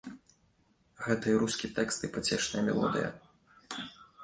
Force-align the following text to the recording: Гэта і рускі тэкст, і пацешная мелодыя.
Гэта 1.07 1.25
і 1.33 1.35
рускі 1.43 1.67
тэкст, 1.77 1.99
і 2.09 2.11
пацешная 2.17 2.65
мелодыя. 2.73 3.09